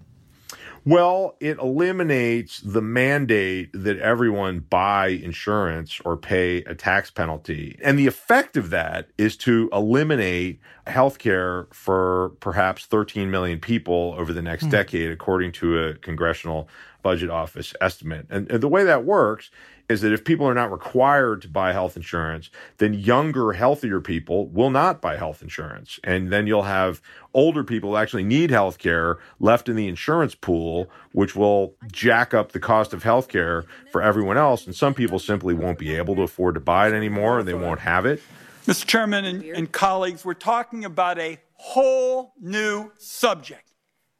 Well, 0.87 1.35
it 1.41 1.59
eliminates 1.59 2.61
the 2.61 2.81
mandate 2.81 3.71
that 3.73 3.99
everyone 3.99 4.61
buy 4.61 5.09
insurance 5.09 6.01
or 6.05 6.17
pay 6.17 6.59
a 6.59 6.77
tax 6.77 7.11
penalty. 7.11 7.77
And 7.83 7.99
the 7.99 8.07
effect 8.07 8.57
of 8.57 8.71
that 8.71 9.09
is 9.19 9.37
to 9.39 9.69
eliminate 9.73 10.61
health 10.87 11.19
care 11.19 11.67
for 11.73 12.35
perhaps 12.39 12.87
13 12.87 13.33
million 13.33 13.59
people 13.59 14.15
over 14.17 14.33
the 14.33 14.43
next 14.43 14.67
mm. 14.67 14.71
decade, 14.71 15.11
according 15.11 15.51
to 15.53 15.77
a 15.77 15.95
congressional 15.95 16.69
budget 17.03 17.31
office 17.31 17.75
estimate. 17.81 18.27
And, 18.31 18.49
and 18.49 18.63
the 18.63 18.69
way 18.69 18.85
that 18.85 19.05
works 19.05 19.51
is 19.89 20.01
that 20.01 20.13
if 20.13 20.25
people 20.25 20.47
are 20.47 20.55
not 20.55 20.73
required 20.73 21.43
to 21.43 21.49
buy 21.49 21.73
health 21.73 21.97
insurance, 21.97 22.51
then 22.79 22.95
younger, 22.95 23.53
healthier 23.53 24.01
people 24.01 24.49
will 24.49 24.71
not 24.71 25.01
buy 25.01 25.17
health 25.17 25.43
insurance. 25.43 26.01
And 26.03 26.33
then 26.33 26.47
you'll 26.47 26.65
have 26.65 27.01
older 27.35 27.63
people 27.63 27.91
who 27.91 27.97
actually 27.97 28.25
need 28.25 28.51
health 28.51 28.79
care 28.79 29.19
left 29.39 29.69
in 29.69 29.77
the 29.77 29.87
insurance 29.87 30.35
pool, 30.35 30.91
which 31.13 31.37
will 31.37 31.75
jack 31.93 32.35
up 32.35 32.53
the 32.53 32.61
cost 32.61 32.93
of 32.93 33.05
health 33.05 33.29
care 33.29 33.65
for 33.93 34.03
everyone 34.03 34.37
else. 34.37 34.67
And 34.67 34.75
some 34.75 34.95
people 34.95 35.19
simply 35.19 35.55
won't 35.55 35.79
be 35.79 35.95
able 35.95 36.17
to 36.17 36.23
afford 36.23 36.55
to 36.55 36.61
buy 36.61 36.89
it 36.89 36.95
anymore 36.95 37.39
and 37.39 37.49
they 37.49 37.55
won't 37.55 37.81
have 37.81 38.07
it. 38.07 38.21
Mr. 38.67 38.85
Chairman 38.85 39.25
and, 39.25 39.45
and 39.45 39.71
colleagues, 39.71 40.25
we're 40.25 40.35
talking 40.35 40.85
about 40.85 41.19
a 41.21 41.39
whole 41.53 42.35
new 42.41 42.91
subject, 42.99 43.73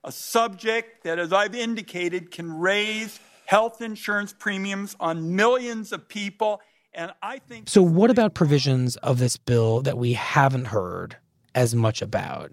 a 0.05 0.13
subject 0.13 1.03
that, 1.03 1.19
as 1.19 1.33
I've 1.33 1.55
indicated, 1.55 2.31
can 2.31 2.57
raise 2.57 3.19
health 3.47 3.81
insurance 3.81 4.33
premiums 4.33 4.95
on 5.01 5.35
millions 5.35 5.93
of 5.93 6.09
people. 6.09 6.61
And 6.93 7.13
I 7.23 7.39
think. 7.39 7.69
So, 7.69 7.83
what 7.83 8.11
about 8.11 8.35
provisions 8.35 8.97
of 8.97 9.19
this 9.19 9.37
bill 9.37 9.83
that 9.83 9.99
we 9.99 10.13
haven't 10.15 10.67
heard 10.67 11.17
as 11.55 11.75
much 11.75 12.03
about? 12.03 12.53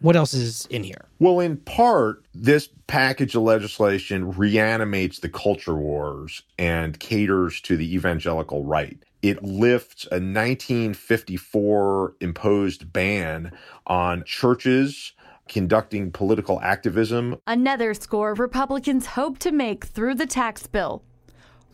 What 0.00 0.16
else 0.16 0.34
is 0.34 0.66
in 0.66 0.84
here? 0.84 1.06
Well, 1.18 1.40
in 1.40 1.56
part, 1.56 2.26
this 2.34 2.68
package 2.86 3.34
of 3.34 3.42
legislation 3.42 4.32
reanimates 4.32 5.20
the 5.20 5.30
culture 5.30 5.74
wars 5.74 6.42
and 6.58 7.00
caters 7.00 7.60
to 7.62 7.78
the 7.78 7.94
evangelical 7.94 8.64
right. 8.64 9.02
It 9.22 9.42
lifts 9.42 10.04
a 10.10 10.20
1954 10.20 12.16
imposed 12.20 12.92
ban 12.92 13.52
on 13.86 14.24
churches 14.24 15.14
conducting 15.48 16.10
political 16.10 16.60
activism. 16.60 17.36
Another 17.46 17.94
score 17.94 18.34
Republicans 18.34 19.06
hope 19.06 19.38
to 19.40 19.52
make 19.52 19.84
through 19.84 20.14
the 20.14 20.26
tax 20.26 20.66
bill 20.66 21.02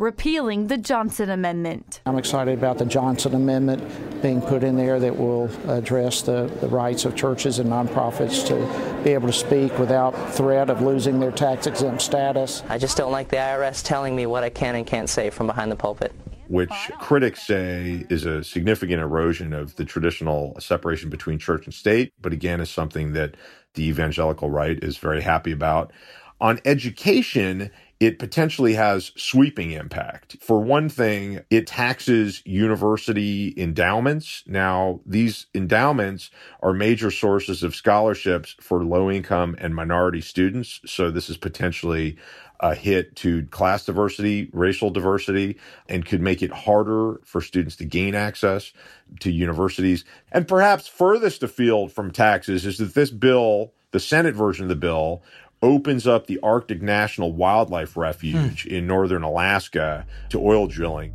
repealing 0.00 0.68
the 0.68 0.78
Johnson 0.78 1.28
Amendment. 1.28 2.00
I'm 2.06 2.16
excited 2.16 2.56
about 2.56 2.78
the 2.78 2.86
Johnson 2.86 3.34
Amendment 3.34 4.22
being 4.22 4.40
put 4.40 4.64
in 4.64 4.74
there 4.74 4.98
that 4.98 5.14
will 5.14 5.50
address 5.68 6.22
the, 6.22 6.50
the 6.62 6.68
rights 6.68 7.04
of 7.04 7.14
churches 7.14 7.58
and 7.58 7.68
nonprofits 7.68 8.46
to 8.46 9.02
be 9.04 9.10
able 9.10 9.26
to 9.26 9.32
speak 9.32 9.78
without 9.78 10.12
threat 10.32 10.70
of 10.70 10.80
losing 10.80 11.20
their 11.20 11.30
tax 11.30 11.66
exempt 11.66 12.00
status. 12.00 12.62
I 12.70 12.78
just 12.78 12.96
don't 12.96 13.12
like 13.12 13.28
the 13.28 13.36
IRS 13.36 13.84
telling 13.84 14.16
me 14.16 14.24
what 14.24 14.42
I 14.42 14.48
can 14.48 14.74
and 14.74 14.86
can't 14.86 15.08
say 15.08 15.28
from 15.28 15.46
behind 15.46 15.70
the 15.70 15.76
pulpit 15.76 16.12
which 16.50 16.90
critics 16.98 17.46
say 17.46 18.04
is 18.10 18.26
a 18.26 18.42
significant 18.42 19.00
erosion 19.00 19.52
of 19.52 19.76
the 19.76 19.84
traditional 19.84 20.56
separation 20.58 21.08
between 21.08 21.38
church 21.38 21.64
and 21.64 21.72
state, 21.72 22.12
but 22.20 22.32
again 22.32 22.60
is 22.60 22.68
something 22.68 23.12
that 23.12 23.36
the 23.74 23.84
evangelical 23.86 24.50
right 24.50 24.82
is 24.82 24.98
very 24.98 25.22
happy 25.22 25.52
about. 25.52 25.92
On 26.40 26.58
education, 26.64 27.70
it 28.00 28.18
potentially 28.18 28.72
has 28.72 29.12
sweeping 29.14 29.72
impact. 29.72 30.38
For 30.40 30.58
one 30.58 30.88
thing, 30.88 31.40
it 31.50 31.66
taxes 31.66 32.42
university 32.46 33.52
endowments. 33.58 34.42
Now, 34.46 35.00
these 35.04 35.46
endowments 35.54 36.30
are 36.62 36.72
major 36.72 37.10
sources 37.10 37.62
of 37.62 37.76
scholarships 37.76 38.56
for 38.58 38.82
low 38.82 39.10
income 39.10 39.54
and 39.58 39.74
minority 39.74 40.22
students. 40.22 40.80
So 40.86 41.10
this 41.10 41.28
is 41.28 41.36
potentially 41.36 42.16
a 42.60 42.74
hit 42.74 43.16
to 43.16 43.44
class 43.46 43.84
diversity, 43.84 44.48
racial 44.52 44.90
diversity, 44.90 45.58
and 45.86 46.06
could 46.06 46.22
make 46.22 46.42
it 46.42 46.52
harder 46.52 47.20
for 47.24 47.42
students 47.42 47.76
to 47.76 47.84
gain 47.84 48.14
access 48.14 48.72
to 49.20 49.30
universities. 49.30 50.06
And 50.32 50.48
perhaps 50.48 50.88
furthest 50.88 51.42
afield 51.42 51.92
from 51.92 52.10
taxes 52.10 52.64
is 52.64 52.78
that 52.78 52.94
this 52.94 53.10
bill, 53.10 53.72
the 53.92 54.00
Senate 54.00 54.34
version 54.34 54.64
of 54.64 54.68
the 54.70 54.76
bill, 54.76 55.22
opens 55.62 56.06
up 56.06 56.26
the 56.26 56.38
Arctic 56.42 56.80
National 56.80 57.32
Wildlife 57.32 57.96
Refuge 57.96 58.62
hmm. 58.62 58.74
in 58.74 58.86
northern 58.86 59.22
Alaska 59.22 60.06
to 60.30 60.40
oil 60.40 60.66
drilling. 60.66 61.12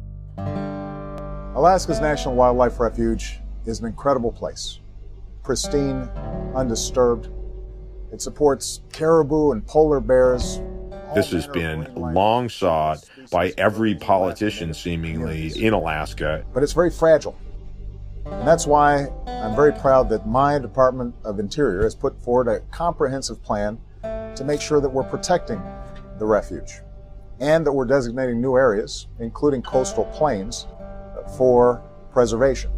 Alaska's 1.56 2.00
National 2.00 2.36
Wildlife 2.36 2.80
Refuge 2.80 3.40
is 3.66 3.80
an 3.80 3.86
incredible 3.86 4.32
place. 4.32 4.80
Pristine, 5.44 6.10
undisturbed. 6.54 7.30
It 8.12 8.22
supports 8.22 8.82
caribou 8.92 9.52
and 9.52 9.66
polar 9.66 10.00
bears. 10.00 10.60
This 11.14 11.32
has 11.32 11.48
been 11.48 11.94
long 11.96 12.50
sought 12.50 13.10
by 13.32 13.54
every 13.58 13.96
politician, 13.96 14.74
seemingly, 14.74 15.52
in 15.64 15.74
Alaska. 15.74 16.46
But 16.54 16.62
it's 16.62 16.74
very 16.74 16.92
fragile. 16.92 17.38
And 18.26 18.48
that's 18.48 18.68
why 18.68 19.08
I'm 19.28 19.56
very 19.56 19.72
proud 19.72 20.10
that 20.10 20.28
my 20.28 20.60
Department 20.60 21.16
of 21.24 21.40
Interior 21.40 21.84
has 21.84 21.96
put 21.96 22.22
forward 22.22 22.48
a 22.48 22.60
comprehensive 22.72 23.42
plan 23.44 23.80
to 24.36 24.44
make 24.44 24.62
sure 24.62 24.82
that 24.82 24.90
we're 24.90 25.04
protecting 25.04 25.62
the 26.20 26.26
refuge 26.26 26.82
and 27.40 27.66
that 27.66 27.72
we're 27.72 27.86
designating 27.86 28.42
new 28.42 28.56
areas, 28.56 29.08
including 29.20 29.62
coastal 29.62 30.06
plains, 30.06 30.68
for 31.38 31.84
preservation. 32.12 32.72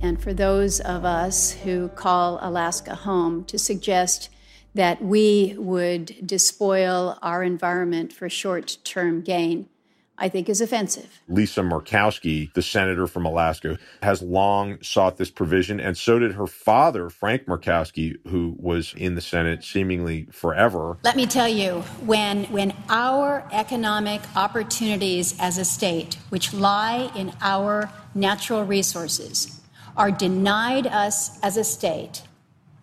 And 0.00 0.22
for 0.22 0.34
those 0.34 0.80
of 0.80 1.04
us 1.04 1.52
who 1.52 1.88
call 1.88 2.38
Alaska 2.42 2.94
home, 2.94 3.44
to 3.46 3.58
suggest 3.58 4.28
that 4.74 5.02
we 5.02 5.54
would 5.56 6.26
despoil 6.26 7.18
our 7.22 7.42
environment 7.42 8.12
for 8.12 8.28
short 8.28 8.78
term 8.84 9.22
gain 9.22 9.68
I 10.16 10.28
think 10.28 10.48
is 10.48 10.60
offensive. 10.60 11.20
Lisa 11.28 11.60
Murkowski, 11.60 12.52
the 12.54 12.62
senator 12.62 13.08
from 13.08 13.26
Alaska, 13.26 13.78
has 14.02 14.22
long 14.22 14.80
sought 14.80 15.16
this 15.16 15.30
provision, 15.30 15.80
and 15.80 15.96
so 15.98 16.20
did 16.20 16.32
her 16.32 16.46
father, 16.46 17.10
Frank 17.10 17.46
Murkowski, 17.46 18.16
who 18.28 18.54
was 18.58 18.94
in 18.96 19.16
the 19.16 19.20
Senate 19.20 19.64
seemingly 19.64 20.28
forever. 20.30 20.98
Let 21.02 21.16
me 21.16 21.26
tell 21.26 21.48
you, 21.48 21.80
when, 22.06 22.44
when 22.44 22.74
our 22.88 23.48
economic 23.50 24.20
opportunities 24.36 25.34
as 25.40 25.58
a 25.58 25.64
state, 25.64 26.16
which 26.28 26.54
lie 26.54 27.10
in 27.16 27.32
our 27.40 27.90
natural 28.14 28.64
resources, 28.64 29.60
are 29.96 30.12
denied 30.12 30.86
us 30.86 31.40
as 31.42 31.56
a 31.56 31.64
state, 31.64 32.22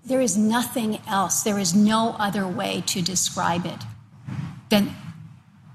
there 0.04 0.22
is 0.22 0.38
nothing 0.38 1.00
else, 1.08 1.44
there 1.44 1.60
is 1.60 1.74
no 1.74 2.16
other 2.20 2.46
way 2.46 2.84
to 2.88 3.02
describe 3.02 3.66
it 3.66 3.84
than, 4.70 4.94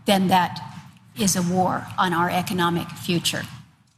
than 0.04 0.28
that 0.28 0.75
is 1.18 1.36
a 1.36 1.42
war 1.42 1.86
on 1.98 2.12
our 2.12 2.30
economic 2.30 2.88
future. 2.90 3.42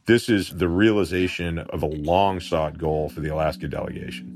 This 0.05 0.29
is 0.29 0.49
the 0.49 0.67
realization 0.67 1.59
of 1.59 1.83
a 1.83 1.85
long 1.85 2.39
sought 2.39 2.77
goal 2.77 3.09
for 3.09 3.19
the 3.19 3.31
Alaska 3.31 3.67
delegation. 3.67 4.35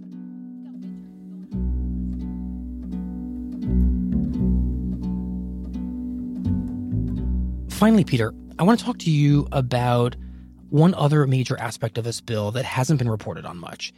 Finally, 7.69 8.03
Peter, 8.03 8.33
I 8.59 8.63
want 8.63 8.79
to 8.79 8.85
talk 8.85 8.99
to 8.99 9.11
you 9.11 9.47
about 9.51 10.15
one 10.69 10.93
other 10.93 11.27
major 11.27 11.59
aspect 11.59 11.97
of 11.97 12.03
this 12.03 12.21
bill 12.21 12.51
that 12.51 12.65
hasn't 12.65 12.97
been 12.97 13.09
reported 13.09 13.45
on 13.45 13.57
much, 13.57 13.93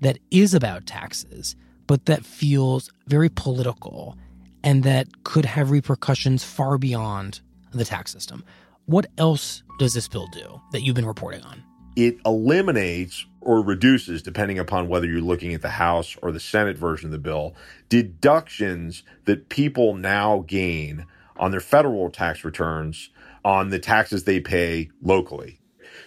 that 0.00 0.18
is 0.30 0.54
about 0.54 0.86
taxes, 0.86 1.56
but 1.86 2.06
that 2.06 2.24
feels 2.24 2.90
very 3.06 3.28
political 3.28 4.16
and 4.64 4.82
that 4.84 5.24
could 5.24 5.44
have 5.44 5.70
repercussions 5.70 6.42
far 6.42 6.78
beyond 6.78 7.40
the 7.72 7.84
tax 7.84 8.12
system. 8.12 8.44
What 8.86 9.06
else 9.18 9.62
does 9.78 9.94
this 9.94 10.08
bill 10.08 10.28
do 10.28 10.60
that 10.72 10.82
you've 10.82 10.96
been 10.96 11.06
reporting 11.06 11.42
on? 11.42 11.62
It 11.96 12.18
eliminates 12.24 13.26
or 13.40 13.62
reduces, 13.62 14.22
depending 14.22 14.58
upon 14.58 14.88
whether 14.88 15.06
you're 15.06 15.20
looking 15.20 15.52
at 15.52 15.62
the 15.62 15.68
House 15.70 16.16
or 16.22 16.32
the 16.32 16.40
Senate 16.40 16.78
version 16.78 17.06
of 17.06 17.12
the 17.12 17.18
bill, 17.18 17.54
deductions 17.88 19.02
that 19.24 19.48
people 19.48 19.94
now 19.94 20.44
gain 20.46 21.06
on 21.36 21.50
their 21.50 21.60
federal 21.60 22.10
tax 22.10 22.44
returns 22.44 23.10
on 23.44 23.70
the 23.70 23.78
taxes 23.78 24.24
they 24.24 24.40
pay 24.40 24.90
locally. 25.02 25.60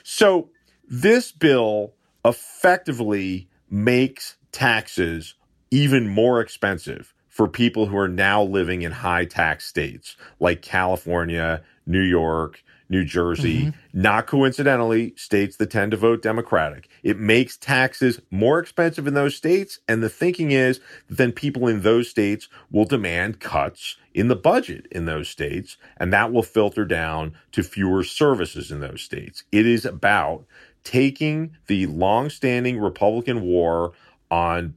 So 0.03 0.49
this 0.87 1.31
bill 1.31 1.93
effectively 2.25 3.49
makes 3.69 4.35
taxes 4.51 5.35
even 5.71 6.07
more 6.07 6.41
expensive 6.41 7.13
for 7.31 7.47
people 7.47 7.87
who 7.87 7.97
are 7.97 8.09
now 8.09 8.43
living 8.43 8.81
in 8.81 8.91
high 8.91 9.23
tax 9.23 9.65
states 9.65 10.17
like 10.41 10.61
California, 10.61 11.63
New 11.85 12.01
York, 12.01 12.61
New 12.89 13.05
Jersey, 13.05 13.67
mm-hmm. 13.67 14.01
not 14.01 14.27
coincidentally, 14.27 15.13
states 15.15 15.55
that 15.55 15.71
tend 15.71 15.91
to 15.91 15.97
vote 15.97 16.21
Democratic. 16.21 16.89
It 17.03 17.17
makes 17.17 17.55
taxes 17.55 18.19
more 18.31 18.59
expensive 18.59 19.07
in 19.07 19.13
those 19.13 19.33
states. 19.33 19.79
And 19.87 20.03
the 20.03 20.09
thinking 20.09 20.51
is 20.51 20.81
that 21.07 21.17
then 21.17 21.31
people 21.31 21.69
in 21.69 21.83
those 21.83 22.09
states 22.09 22.49
will 22.69 22.83
demand 22.83 23.39
cuts 23.39 23.95
in 24.13 24.27
the 24.27 24.35
budget 24.35 24.87
in 24.91 25.05
those 25.05 25.29
states. 25.29 25.77
And 25.95 26.11
that 26.11 26.33
will 26.33 26.43
filter 26.43 26.83
down 26.83 27.33
to 27.53 27.63
fewer 27.63 28.03
services 28.03 28.73
in 28.73 28.81
those 28.81 29.01
states. 29.01 29.45
It 29.53 29.65
is 29.65 29.85
about 29.85 30.43
taking 30.83 31.55
the 31.67 31.85
longstanding 31.85 32.77
Republican 32.77 33.41
war 33.41 33.93
on 34.29 34.73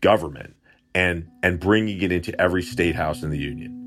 government 0.00 0.56
and 0.94 1.28
and 1.42 1.58
bringing 1.58 2.00
it 2.02 2.12
into 2.12 2.38
every 2.40 2.62
state 2.62 2.94
house 2.94 3.22
in 3.22 3.30
the 3.30 3.38
union. 3.38 3.80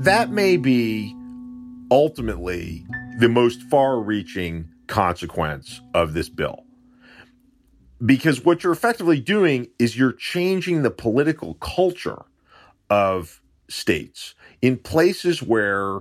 That 0.00 0.30
may 0.30 0.56
be 0.56 1.14
ultimately 1.90 2.86
the 3.18 3.28
most 3.28 3.62
far-reaching 3.62 4.68
consequence 4.86 5.80
of 5.94 6.12
this 6.14 6.28
bill. 6.28 6.64
Because 8.04 8.44
what 8.44 8.64
you're 8.64 8.72
effectively 8.72 9.20
doing 9.20 9.68
is 9.78 9.96
you're 9.96 10.12
changing 10.12 10.82
the 10.82 10.90
political 10.90 11.54
culture 11.54 12.22
of 12.90 13.40
states, 13.68 14.34
in 14.60 14.76
places 14.76 15.42
where 15.42 16.00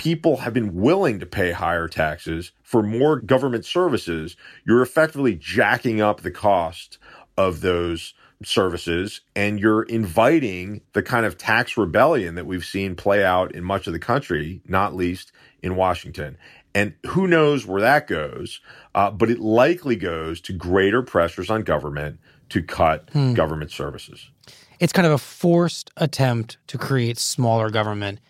people 0.00 0.38
have 0.38 0.54
been 0.54 0.74
willing 0.74 1.18
to 1.18 1.26
pay 1.26 1.52
higher 1.52 1.86
taxes 1.86 2.52
for 2.62 2.82
more 2.82 3.20
government 3.20 3.66
services, 3.66 4.34
you're 4.64 4.80
effectively 4.80 5.34
jacking 5.34 6.00
up 6.00 6.22
the 6.22 6.30
cost 6.30 6.96
of 7.36 7.60
those 7.60 8.14
services 8.42 9.20
and 9.36 9.60
you're 9.60 9.82
inviting 9.82 10.80
the 10.94 11.02
kind 11.02 11.26
of 11.26 11.36
tax 11.36 11.76
rebellion 11.76 12.34
that 12.34 12.46
we've 12.46 12.64
seen 12.64 12.96
play 12.96 13.22
out 13.22 13.54
in 13.54 13.62
much 13.62 13.86
of 13.86 13.92
the 13.92 13.98
country, 13.98 14.62
not 14.66 14.96
least 14.96 15.32
in 15.62 15.76
Washington. 15.76 16.38
And 16.74 16.94
who 17.08 17.26
knows 17.26 17.66
where 17.66 17.82
that 17.82 18.06
goes, 18.06 18.62
uh, 18.94 19.10
but 19.10 19.28
it 19.28 19.38
likely 19.38 19.96
goes 19.96 20.40
to 20.42 20.54
greater 20.54 21.02
pressures 21.02 21.50
on 21.50 21.60
government 21.60 22.20
to 22.48 22.62
cut 22.62 23.10
hmm. 23.12 23.34
government 23.34 23.70
services. 23.70 24.30
It's 24.78 24.94
kind 24.94 25.06
of 25.06 25.12
a 25.12 25.18
forced 25.18 25.90
attempt 25.98 26.56
to 26.68 26.78
create 26.78 27.18
smaller 27.18 27.68
government 27.68 28.20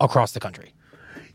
across 0.00 0.32
the 0.32 0.40
country. 0.40 0.72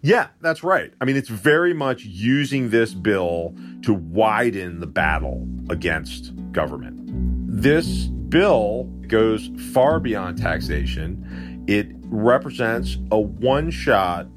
Yeah, 0.04 0.30
that's 0.42 0.64
right. 0.64 0.92
I 1.00 1.06
mean, 1.06 1.16
it's 1.16 1.30
very 1.30 1.74
much 1.74 2.04
using 2.04 2.72
this 2.72 2.94
bill 2.94 3.56
to 3.84 3.94
widen 3.94 4.80
the 4.80 4.88
battle 4.88 5.48
against 5.70 6.34
government. 6.52 7.00
This 7.48 8.06
bill 8.08 8.86
goes 9.08 9.52
far 9.74 10.00
beyond 10.00 10.40
taxation. 10.40 11.64
It 11.68 11.88
represents 12.06 12.98
a 13.12 13.20
one 13.20 13.70
shot, 13.70 14.28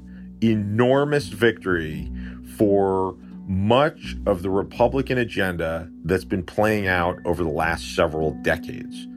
enormous 0.41 1.27
victory 1.27 2.11
for 2.57 3.17
much 3.47 4.15
of 4.25 4.43
the 4.43 4.49
Republican 4.49 5.17
agenda 5.17 5.89
that's 6.03 6.25
been 6.25 6.43
playing 6.43 6.87
out 6.87 7.17
over 7.25 7.43
the 7.43 7.49
last 7.49 7.95
several 7.95 8.31
decades. 8.43 9.07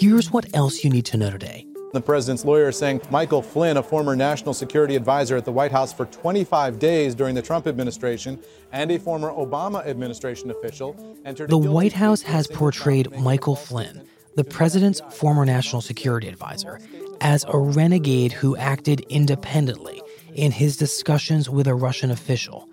Here's 0.00 0.30
what 0.30 0.46
else 0.56 0.82
you 0.82 0.88
need 0.88 1.04
to 1.12 1.18
know 1.18 1.30
today. 1.30 1.66
The 1.92 2.00
president's 2.00 2.46
lawyer 2.46 2.68
is 2.68 2.78
saying 2.78 3.02
Michael 3.10 3.42
Flynn, 3.42 3.76
a 3.76 3.82
former 3.82 4.16
national 4.16 4.54
security 4.54 4.96
advisor 4.96 5.36
at 5.36 5.44
the 5.44 5.52
White 5.52 5.72
House 5.72 5.92
for 5.92 6.06
25 6.06 6.78
days 6.78 7.14
during 7.14 7.34
the 7.34 7.42
Trump 7.42 7.66
administration 7.66 8.42
and 8.72 8.90
a 8.90 8.98
former 8.98 9.30
Obama 9.30 9.86
administration 9.86 10.50
official, 10.50 10.96
entered. 11.26 11.50
The 11.50 11.58
White 11.58 11.92
House 11.92 12.22
has 12.22 12.46
portrayed 12.46 13.14
Michael 13.18 13.56
Flynn, 13.56 14.02
the 14.36 14.42
president's 14.42 15.02
former 15.10 15.44
national 15.44 15.82
security 15.82 16.28
advisor, 16.28 16.80
as 17.20 17.44
a 17.46 17.58
renegade 17.58 18.32
who 18.32 18.56
acted 18.56 19.00
independently 19.10 20.00
in 20.32 20.50
his 20.50 20.78
discussions 20.78 21.50
with 21.50 21.66
a 21.66 21.74
Russian 21.74 22.10
official. 22.10 22.66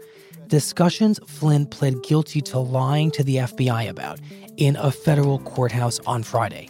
Discussions 0.48 1.20
Flynn 1.28 1.66
pled 1.66 2.04
guilty 2.04 2.40
to 2.44 2.58
lying 2.60 3.12
to 3.12 3.24
the 3.26 3.36
FBI 3.36 3.90
about 3.90 4.22
in 4.56 4.78
a 4.78 4.92
federal 4.92 5.40
courthouse 5.40 6.00
on 6.08 6.24
Friday 6.24 6.70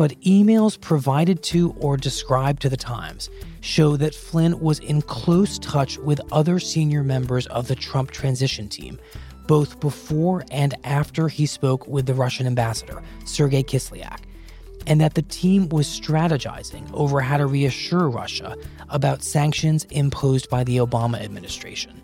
but 0.00 0.18
emails 0.22 0.80
provided 0.80 1.42
to 1.42 1.72
or 1.72 1.94
described 1.94 2.62
to 2.62 2.70
the 2.70 2.76
Times 2.78 3.28
show 3.60 3.98
that 3.98 4.14
Flynn 4.14 4.58
was 4.58 4.78
in 4.78 5.02
close 5.02 5.58
touch 5.58 5.98
with 5.98 6.22
other 6.32 6.58
senior 6.58 7.04
members 7.04 7.46
of 7.48 7.68
the 7.68 7.74
Trump 7.74 8.10
transition 8.10 8.66
team, 8.66 8.98
both 9.46 9.78
before 9.78 10.42
and 10.50 10.74
after 10.84 11.28
he 11.28 11.44
spoke 11.44 11.86
with 11.86 12.06
the 12.06 12.14
Russian 12.14 12.46
ambassador, 12.46 13.02
Sergei 13.26 13.62
Kislyak, 13.62 14.20
and 14.86 15.02
that 15.02 15.12
the 15.12 15.20
team 15.20 15.68
was 15.68 15.86
strategizing 15.86 16.90
over 16.94 17.20
how 17.20 17.36
to 17.36 17.44
reassure 17.44 18.08
Russia 18.08 18.56
about 18.88 19.22
sanctions 19.22 19.84
imposed 19.90 20.48
by 20.48 20.64
the 20.64 20.78
Obama 20.78 21.20
administration. 21.20 22.00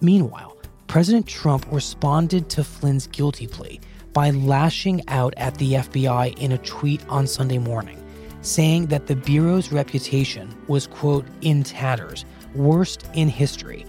Meanwhile, 0.00 0.56
President 0.86 1.26
Trump 1.26 1.66
responded 1.72 2.48
to 2.50 2.62
Flynn's 2.62 3.08
guilty 3.08 3.48
plea 3.48 3.80
by 4.16 4.30
lashing 4.30 5.06
out 5.08 5.34
at 5.36 5.54
the 5.58 5.74
FBI 5.74 6.38
in 6.38 6.52
a 6.52 6.58
tweet 6.58 7.06
on 7.06 7.26
Sunday 7.26 7.58
morning, 7.58 8.02
saying 8.40 8.86
that 8.86 9.06
the 9.06 9.14
Bureau's 9.14 9.70
reputation 9.70 10.48
was, 10.68 10.86
quote, 10.86 11.26
in 11.42 11.62
tatters, 11.62 12.24
worst 12.54 13.04
in 13.12 13.28
history, 13.28 13.84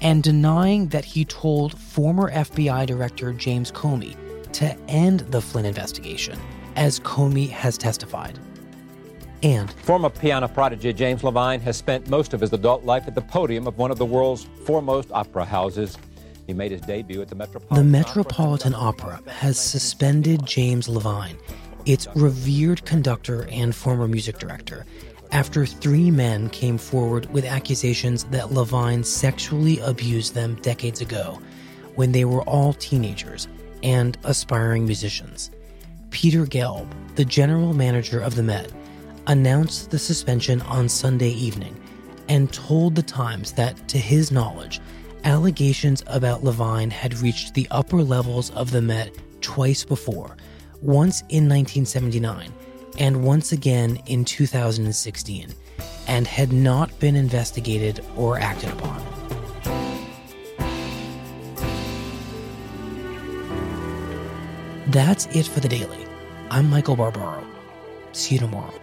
and 0.00 0.22
denying 0.22 0.86
that 0.90 1.04
he 1.04 1.24
told 1.24 1.76
former 1.76 2.30
FBI 2.30 2.86
Director 2.86 3.32
James 3.32 3.72
Comey 3.72 4.14
to 4.52 4.72
end 4.88 5.20
the 5.32 5.40
Flynn 5.42 5.66
investigation, 5.66 6.38
as 6.76 7.00
Comey 7.00 7.50
has 7.50 7.76
testified. 7.76 8.38
And 9.42 9.68
former 9.72 10.10
piano 10.10 10.46
prodigy 10.46 10.92
James 10.92 11.24
Levine 11.24 11.58
has 11.58 11.76
spent 11.76 12.08
most 12.08 12.34
of 12.34 12.40
his 12.40 12.52
adult 12.52 12.84
life 12.84 13.08
at 13.08 13.16
the 13.16 13.22
podium 13.22 13.66
of 13.66 13.78
one 13.78 13.90
of 13.90 13.98
the 13.98 14.06
world's 14.06 14.44
foremost 14.64 15.10
opera 15.10 15.44
houses. 15.44 15.98
He 16.46 16.52
made 16.52 16.72
his 16.72 16.80
debut 16.80 17.22
at 17.22 17.28
the 17.28 17.34
Metropolitan, 17.34 17.76
the 17.76 17.98
Metropolitan 17.98 18.74
Opera. 18.74 19.14
Opera 19.14 19.32
has 19.32 19.58
suspended 19.58 20.44
James 20.44 20.88
Levine, 20.88 21.38
its 21.86 22.08
revered 22.14 22.84
conductor 22.84 23.46
and 23.50 23.74
former 23.74 24.08
music 24.08 24.38
director, 24.38 24.84
after 25.30 25.64
three 25.64 26.10
men 26.10 26.50
came 26.50 26.76
forward 26.76 27.32
with 27.32 27.44
accusations 27.44 28.24
that 28.24 28.52
Levine 28.52 29.02
sexually 29.02 29.78
abused 29.80 30.34
them 30.34 30.56
decades 30.56 31.00
ago 31.00 31.40
when 31.94 32.12
they 32.12 32.24
were 32.24 32.42
all 32.42 32.74
teenagers 32.74 33.48
and 33.82 34.18
aspiring 34.24 34.84
musicians. 34.84 35.50
Peter 36.10 36.44
Gelb, 36.44 36.86
the 37.14 37.24
general 37.24 37.72
manager 37.72 38.20
of 38.20 38.34
the 38.34 38.42
Met, 38.42 38.70
announced 39.26 39.90
the 39.90 39.98
suspension 39.98 40.60
on 40.62 40.88
Sunday 40.88 41.30
evening 41.30 41.80
and 42.28 42.52
told 42.52 42.94
the 42.94 43.02
Times 43.02 43.52
that, 43.52 43.88
to 43.88 43.98
his 43.98 44.30
knowledge, 44.30 44.80
Allegations 45.24 46.02
about 46.08 46.42
Levine 46.42 46.90
had 46.90 47.18
reached 47.18 47.54
the 47.54 47.68
upper 47.70 48.02
levels 48.02 48.50
of 48.50 48.72
the 48.72 48.82
Met 48.82 49.16
twice 49.40 49.84
before, 49.84 50.36
once 50.80 51.20
in 51.28 51.48
1979 51.48 52.52
and 52.98 53.24
once 53.24 53.52
again 53.52 54.02
in 54.06 54.24
2016, 54.24 55.54
and 56.08 56.26
had 56.26 56.52
not 56.52 56.98
been 56.98 57.14
investigated 57.14 58.04
or 58.16 58.38
acted 58.38 58.70
upon. 58.70 59.00
That's 64.88 65.26
it 65.26 65.46
for 65.46 65.60
the 65.60 65.68
daily. 65.68 66.04
I'm 66.50 66.68
Michael 66.68 66.96
Barbaro. 66.96 67.46
See 68.10 68.34
you 68.34 68.40
tomorrow. 68.40 68.81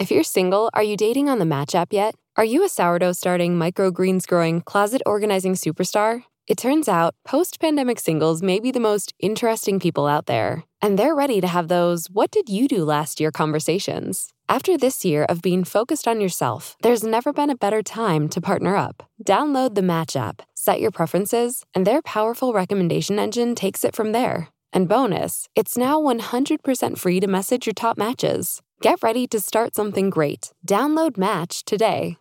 If 0.00 0.10
you're 0.10 0.24
single, 0.24 0.70
are 0.74 0.82
you 0.82 0.96
dating 0.96 1.28
on 1.28 1.38
the 1.38 1.44
Match 1.44 1.72
app 1.72 1.92
yet? 1.92 2.16
Are 2.36 2.44
you 2.44 2.64
a 2.64 2.68
sourdough 2.68 3.12
starting, 3.12 3.56
microgreens 3.56 4.26
growing, 4.26 4.60
closet 4.60 5.00
organizing 5.06 5.54
superstar? 5.54 6.24
It 6.48 6.58
turns 6.58 6.88
out, 6.88 7.14
post 7.24 7.60
pandemic 7.60 8.00
singles 8.00 8.42
may 8.42 8.58
be 8.58 8.72
the 8.72 8.80
most 8.80 9.14
interesting 9.20 9.78
people 9.78 10.08
out 10.08 10.26
there. 10.26 10.64
And 10.82 10.98
they're 10.98 11.14
ready 11.14 11.40
to 11.40 11.46
have 11.46 11.68
those 11.68 12.08
what 12.10 12.32
did 12.32 12.48
you 12.48 12.66
do 12.66 12.84
last 12.84 13.20
year 13.20 13.30
conversations. 13.30 14.32
After 14.48 14.76
this 14.76 15.04
year 15.04 15.24
of 15.24 15.40
being 15.40 15.62
focused 15.62 16.08
on 16.08 16.20
yourself, 16.20 16.74
there's 16.82 17.04
never 17.04 17.32
been 17.32 17.48
a 17.48 17.56
better 17.56 17.82
time 17.82 18.28
to 18.30 18.40
partner 18.40 18.74
up. 18.74 19.04
Download 19.24 19.76
the 19.76 19.82
Match 19.82 20.16
app, 20.16 20.42
set 20.54 20.80
your 20.80 20.90
preferences, 20.90 21.64
and 21.72 21.86
their 21.86 22.02
powerful 22.02 22.52
recommendation 22.52 23.20
engine 23.20 23.54
takes 23.54 23.84
it 23.84 23.94
from 23.94 24.10
there. 24.10 24.48
And 24.72 24.88
bonus, 24.88 25.48
it's 25.54 25.78
now 25.78 26.02
100% 26.02 26.98
free 26.98 27.20
to 27.20 27.28
message 27.28 27.64
your 27.64 27.74
top 27.74 27.96
matches. 27.96 28.60
Get 28.80 29.02
ready 29.02 29.26
to 29.28 29.40
start 29.40 29.74
something 29.74 30.10
great. 30.10 30.52
Download 30.66 31.16
Match 31.16 31.64
today. 31.64 32.12